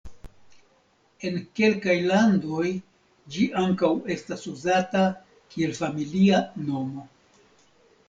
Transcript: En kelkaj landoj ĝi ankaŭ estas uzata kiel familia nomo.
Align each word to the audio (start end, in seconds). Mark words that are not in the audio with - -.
En 1.29 1.37
kelkaj 1.59 1.97
landoj 2.13 2.71
ĝi 3.37 3.47
ankaŭ 3.67 3.93
estas 4.19 4.49
uzata 4.55 5.07
kiel 5.55 5.81
familia 5.85 6.45
nomo. 6.69 7.11